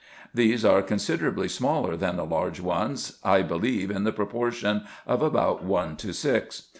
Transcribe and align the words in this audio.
These 0.33 0.65
are 0.65 0.81
considerably 0.81 1.47
smaller 1.47 1.95
than 1.95 2.17
the 2.17 2.25
large 2.25 2.59
ones, 2.59 3.19
I 3.23 3.43
believe 3.43 3.91
in 3.91 4.03
the 4.03 4.11
proportion 4.11 4.81
of 5.05 5.21
about 5.21 5.63
one 5.63 5.95
to 5.97 6.11
six. 6.11 6.69